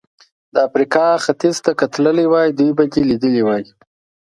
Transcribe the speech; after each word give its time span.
د 0.53 0.55
افریقا 0.67 1.07
ختیځ 1.25 1.55
ته 1.65 1.71
که 1.79 1.85
تللی 1.93 2.25
وای، 2.29 2.47
دوی 2.57 2.71
به 2.77 2.83
دې 2.93 3.01
لیدلي 3.09 3.41
وای. 3.43 3.63